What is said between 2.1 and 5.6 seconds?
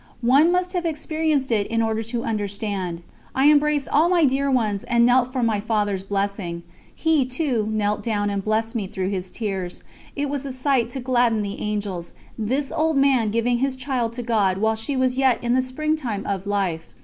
understand. I embraced all my dear ones and knelt for my